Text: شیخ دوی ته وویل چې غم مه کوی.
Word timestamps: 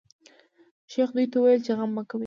شیخ 0.91 1.09
دوی 1.15 1.25
ته 1.31 1.35
وویل 1.39 1.61
چې 1.65 1.71
غم 1.77 1.91
مه 1.95 2.03
کوی. 2.09 2.19